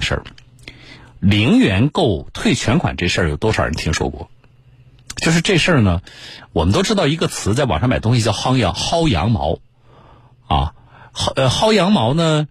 [0.00, 0.24] 事儿，
[1.20, 4.30] 零元购退全款这事儿有多少人听说过？
[5.16, 6.00] 就是这事儿呢，
[6.52, 9.58] 我们都知道一个词，在网上买东西叫薅羊薅羊毛，
[10.46, 10.74] 啊，
[11.12, 12.46] 薅呃薅羊毛呢，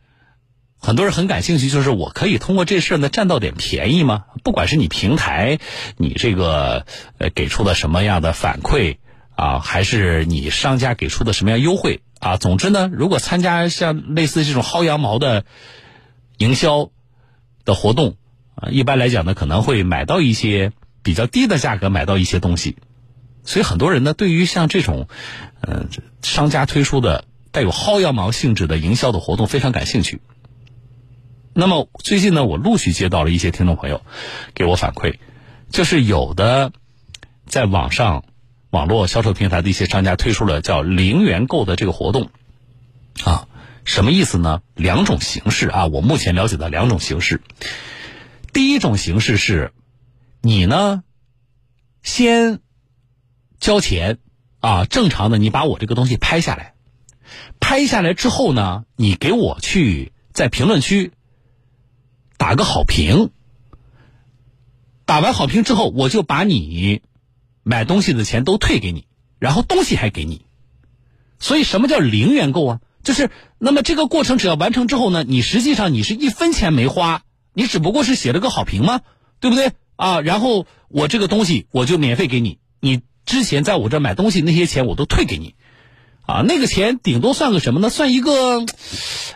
[0.77, 4.25] 很多人很感兴趣，就是我可以通过这事儿呢占到点便宜吗？
[4.43, 5.59] 不管是你平台，
[5.95, 6.85] 你这个
[7.19, 8.97] 呃给出的什么样的反馈
[9.35, 15.45] 啊，还是你商家给出的什么样优惠啊，总之呢，如果参加像类似这种薅羊毛的
[16.37, 16.89] 营销
[17.67, 18.15] 的活动
[18.55, 20.71] 啊，一般来讲呢，可能会买到一些。
[21.03, 22.75] 比较低的价格买到一些东西，
[23.45, 25.07] 所以很多人呢，对于像这种，
[25.61, 25.85] 呃，
[26.21, 30.19] 商家推出的带有薅羊毛性质的营销的活动非常感兴趣。
[31.53, 34.01] 那么最近呢，我陆续接到了一些听众朋友
[34.53, 35.17] 给我反馈，
[35.69, 36.73] 就是有的
[37.45, 38.25] 在网上
[38.69, 42.29] 网络销售平台的一些商家推出了叫零元购的这个活动，
[43.23, 43.47] 啊，
[43.87, 44.61] 什么意思呢？
[44.75, 47.41] 两种形式啊，我目前了解的两种形式。
[48.53, 49.73] 第一种形式是。
[50.41, 51.03] 你呢？
[52.03, 52.59] 先
[53.59, 54.19] 交钱
[54.59, 56.75] 啊，正常的，你把我这个东西拍下来，
[57.59, 61.11] 拍下来之后呢，你给我去在评论区
[62.37, 63.31] 打个好评，
[65.05, 67.01] 打完好评之后，我就把你
[67.63, 69.07] 买东西的钱都退给你，
[69.39, 70.45] 然后东西还给你。
[71.39, 72.81] 所以，什么叫零元购啊？
[73.07, 77.21] 就是那么这个过程只要完成之后呢，你实际上你是一分钱没花，
[77.53, 78.99] 你只不过是写了个好评吗？
[79.39, 79.71] 对不对？
[79.95, 85.55] 啊，然后我这个东西我就免费给你，你之前在我这买东西那些钱我都退给你，
[86.23, 87.89] 啊，那个钱顶多算个什么呢？
[87.89, 88.65] 算一个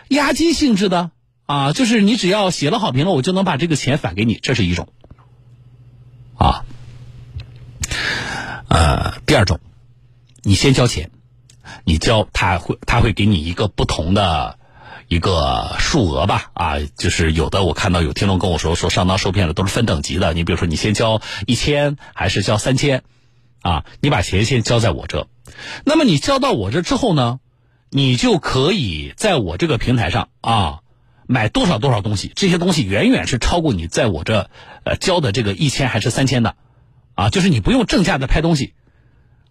[0.08, 1.10] 押金性质的，
[1.46, 4.88] 啊，就是你只要写了好评了，我就能把这个钱返给你，这是一种，
[6.36, 6.66] 啊，
[8.68, 9.60] 呃，第二种，
[10.42, 11.10] 你先交钱，
[11.84, 14.58] 你交他会他会给你一个不同的。
[15.08, 20.32] 一个数额吧，啊，就是有的我看到有听众跟我说，说上当受骗的都是分等级的。
[20.32, 23.02] 你比如说，你先交一千还是交三千，
[23.60, 25.28] 啊，你把钱先交在我这，
[25.84, 27.40] 那么你交到我这之后呢，
[27.90, 30.78] 你就可以在我这个平台上啊
[31.26, 34.48] 买多少多少东西，这些东西远远是超过你在我这
[34.84, 36.54] 呃交的这个一千还是三千的，
[37.14, 38.72] 啊，就是你不用正价的拍东西，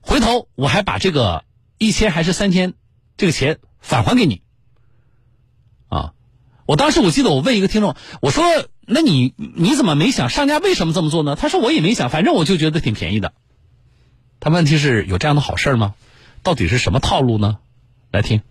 [0.01, 1.43] 回头我还把这个
[1.81, 2.75] 一千还是三千
[3.17, 4.43] 这个钱返还给你。
[5.89, 6.13] 啊，
[6.67, 8.43] 我当时我记得我问一个听众，我说
[8.85, 13.33] ：“那你你怎么没想商家为什么这么做呢？”他说：“我也没想，反正我就觉得挺便宜的。”
[14.39, 15.95] 他问题是有这样的好事吗？
[16.43, 17.57] 到底是什么套路呢？
[18.11, 18.41] 来听。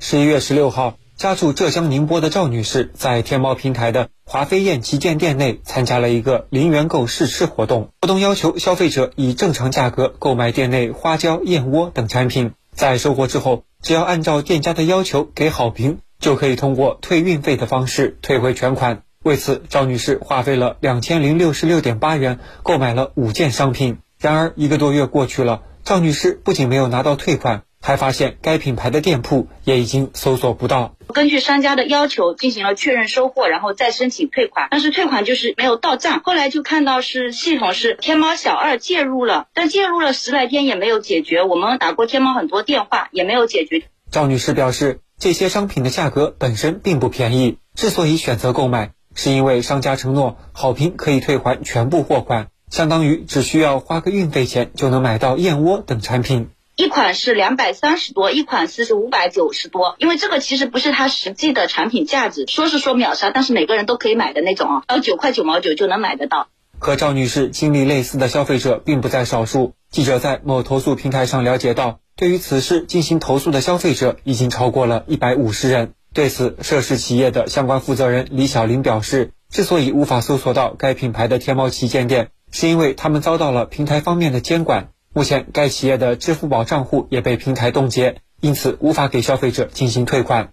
[0.00, 7.92] 十一月十六号，家住浙江宁波的赵女士在天猫平台的华飞燕旗舰店内参加了一个零元购试吃活动。
[8.00, 15.98] 活动要求消费者以正常价格购买店内花椒、燕窝等产品，在收货之后，只要按照店家的要求给好评。
[16.22, 19.02] 就可以通过退运费的方式退回全款。
[19.24, 23.98] 为此，赵女士花费了两千零六十六点八元购买了五件商品。
[24.20, 30.94] 然而，一个多月过去了，赵女士不仅没有拿到退款，还发现该品牌的店铺也已经搜索不到。
[31.08, 36.22] 根据商家的要求进行了确认收货，然后再申请退款，但是退款就是没有到账。
[36.24, 41.42] 后来就看到是系统是天猫小二介入了，但介入了十来天也没有解决。
[41.42, 43.82] 我们打过天猫很多电话也没有解决。
[44.10, 45.00] 赵女士表示。
[45.18, 56.48] 这些商品的价格本身并不便宜，之所以选择购买，是因为商家承诺好评可以退还全部货款，相当于只需要花个运费钱就能买到燕窝等产品。
[56.74, 66.48] 一款是两百三十多，一款是五百九十多，因为这个其实不是它实际的产品价值，说是说秒杀，但是每个人都可以买的那种啊，要九块九毛九就能买得到。
[66.78, 69.74] 和赵女士经历类似的消费者并不在少数。
[69.90, 72.00] 记者在某投诉平台上了解到。
[72.16, 75.92] 对于此事进行投诉的消费者已经超过了一百五十人。
[76.14, 84.88] 对此，涉事企业的相关负责人李小林表示，之所以无法搜索到该品牌的天猫旗舰店，是因为他们遭到了平台方面的监管。
[85.12, 90.52] 目前，该企业的支付宝账户也被平台冻结，因此无法给消费者进行退款。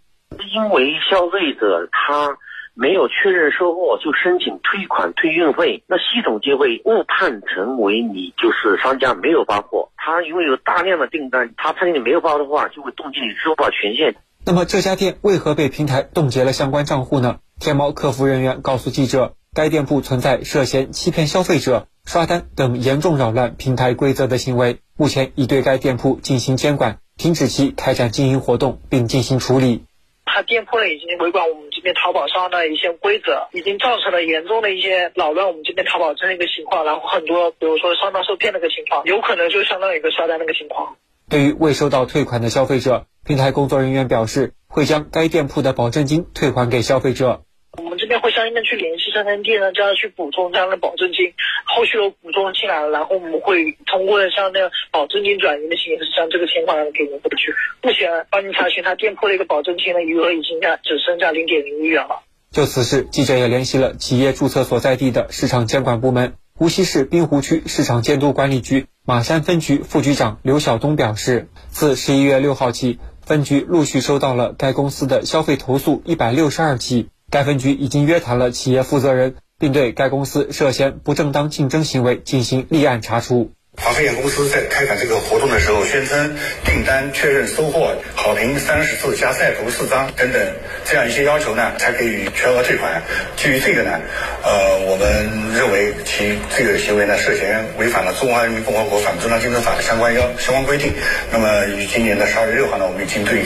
[0.54, 2.38] 因为消费者他。
[2.76, 9.90] 没有确认收货就申请退款退运费，那系统就会误判成为你就是商家没有发货。
[9.98, 14.16] 他因为有大量的订单，他判定你没有发的话，就会冻结你支付宝权限。
[14.46, 17.40] 那么这家店为何被平台冻结了相关账户呢？
[17.60, 29.86] 天猫客服人员告诉记者，该店铺存在涉嫌欺骗消费者、刷单等严重扰乱平台规则的行为，目前已对该店铺进行监管，停止其开展经营活动，并进行处理。
[30.24, 40.96] 他店铺呢已经违反我们这边淘宝上的一些规则，已经造成了严重的一些扰乱我们这边淘宝这样一个情况，然后很多比如说上当受骗的一个情况，有可能就相当于一个刷单那个情况。
[41.28, 47.42] 对于未收到退款的消费者，平台工作人员表示会将该店铺的保证金退还给消费者。
[47.80, 51.34] 我们这边会相应的去联系商家店呢，叫他去补充这样的保证金。
[51.66, 57.54] 后续有补充进来了，然后我们会通过像那个保证金转移的形式，将这个钱款给您过去。
[57.82, 62.24] 目前帮您查询他店铺的一个保证金的余额已经在只剩下零点零一元了。
[62.52, 66.34] 就此事，记者也联系了企业注册所在地的市场监管部门。
[66.60, 77.08] 无锡市滨湖区市场监督管理局马山分局副局长刘晓东表示，自十一月六号起，分局陆续收到了该公司的消费投诉一百六十二起。
[77.32, 83.52] 该分局已经约谈了企业负责人，并对该公司涉嫌不正当竞争行为进行立案查处。
[83.78, 86.36] 华飞燕公司在开展这个活动的时候，宣称
[86.66, 90.42] 订单确认收货、好评三十次加晒图四张等等
[90.84, 93.02] 这样一些要求呢，才可以全额退款。
[93.38, 94.02] 基于这个呢，
[94.44, 100.92] 呃，我们认为其这个行为呢，涉嫌违反了《中华人民共和国反正当竞争法》的相关要相关规定。
[101.32, 103.44] 那么，于今年的十二月六号呢，我们已经对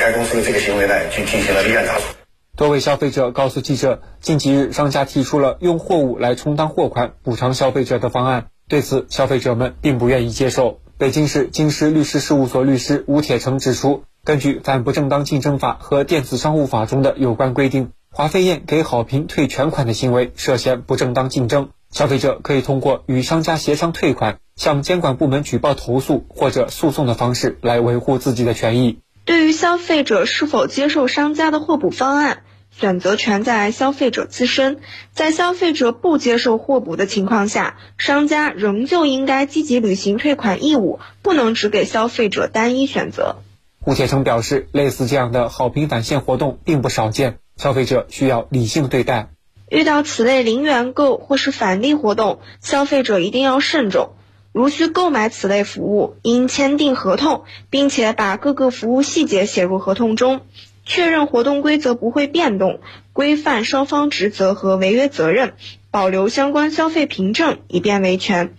[0.00, 2.21] 该公司的这个行为呢，已经进行了立案查处。
[2.62, 8.50] 多位消费者告诉记者，近几日商家提出了用货物来充当货款补偿消费者的方案。
[8.68, 10.78] 对此，消费者们并不愿意接受。
[10.96, 21.70] 北京市京师律师事务所律师吴铁成指出，根据《反不正当竞争法》和《电子商务法》中的有关规定，华飞燕给好评退全款的行为涉嫌不正当竞争。
[21.90, 29.00] 消费者可以通过与商家协商退款、向监管部门举报投诉或者诉讼的方式来维护自己的权益。
[29.24, 32.44] 对于消费者是否接受商家的货补方案？
[32.76, 34.80] 选择权在消费者自身，
[35.12, 43.36] 在消费者不接受货补的情况下，商家仍旧应该积极履行退款义务，不能只给消费者单一选择。
[43.80, 49.28] 胡铁成表示，类似这样的好评返现活动并不少见，消费者需要理性对待。
[49.68, 54.14] 遇到此类零元购或是返利活动，消费者一定要慎重。
[54.52, 60.42] 如需购买此类服务，应签订合同，并且把各个服务细节写入合同中。
[60.84, 62.80] 确认活动规则不会变动，
[63.12, 65.54] 规范双方职责和违约责任，
[65.90, 68.54] 保留相关消费凭证以便维权。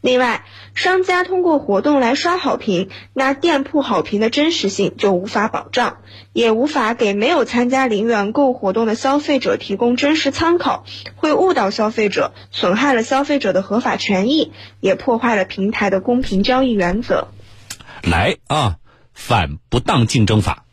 [0.00, 0.44] 另外，
[0.74, 5.96] 商家通过活动来刷好评，那店铺好评的真实性就无法保障，
[6.34, 10.84] 也无法给没有参加零元购活动的消费者提供真实参考，
[11.16, 17.28] 会误导消费者，损害了消费者的合法权益，也破坏了平台的公平交易原则。
[18.02, 18.76] 来啊，
[19.14, 20.66] 反不当竞争法。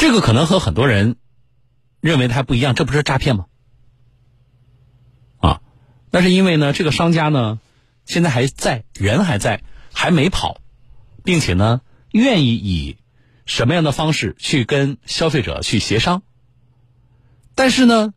[0.00, 1.16] 这个可能和很多人
[2.00, 3.44] 认为它不一样，这不是诈骗吗？
[5.40, 5.60] 啊，
[6.10, 7.60] 那是因为呢，这个商家呢
[8.06, 9.62] 现在还在，人还在，
[9.92, 10.62] 还没跑，
[11.22, 11.82] 并且呢
[12.12, 12.96] 愿意以
[13.44, 16.22] 什么样的方式去跟消费者去协商。
[17.54, 18.14] 但是呢，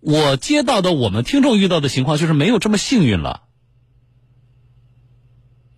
[0.00, 3.44] 我接到的我们听众遇到的情况就是没有这么幸运了，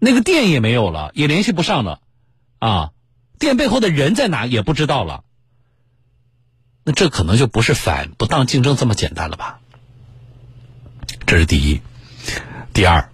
[0.00, 2.00] 那个店也没有了，也联系不上了，
[2.58, 2.90] 啊。
[3.42, 5.24] 店背后的人在哪也不知道了，
[6.84, 9.58] 那这可能就不是反不当竞争这么简单了吧？
[11.26, 11.80] 这是第一。
[12.72, 13.10] 第二，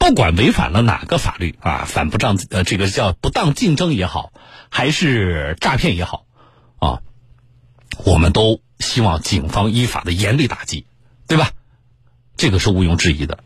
[0.00, 4.32] 不管违反了哪个法律啊，反不当呃这个叫不当竞争也好，
[4.68, 6.26] 还是诈骗也好
[6.80, 7.00] 啊，
[8.04, 10.86] 我们都希望警方依法的严厉打击，
[11.28, 11.52] 对吧？
[12.36, 13.44] 这个是毋庸置疑的。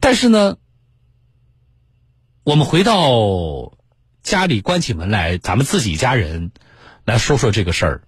[0.00, 0.56] 但是呢？
[2.44, 3.72] 我们回到
[4.22, 6.52] 家里关起门来，咱们自己家人
[7.06, 8.02] 来说说这个事儿，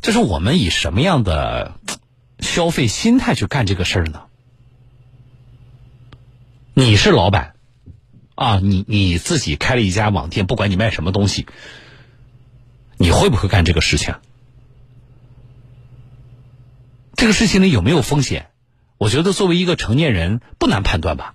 [0.00, 1.78] 就是我们以什么样的
[2.40, 4.22] 消费心态去干这个事儿呢？
[6.72, 7.56] 你是老板
[8.34, 11.46] 啊，你你自己开了一家网店，不管你卖什么东西，
[12.96, 14.14] 你会不会干这个事情？
[17.16, 18.48] 这个事情里有没有风险？
[18.96, 21.34] 我觉得作为一个成年人，不难判断吧。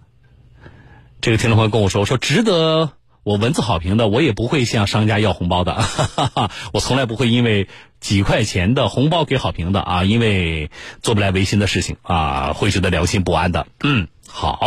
[1.22, 5.74] 这个听众朋友跟我说：“说值得我文字好评的，我也不会向商家要红包的。
[5.76, 7.68] 哈哈哈我从来不会因为
[8.00, 10.72] 几块钱的红包给好评的啊，因为
[11.02, 14.60] 做不来违心的事情啊，会觉得良心不安的。”嗯，好。